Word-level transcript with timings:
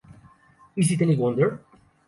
Is 0.75 0.91
It 0.91 1.03
Any 1.03 1.15
Wonder? 1.15 1.63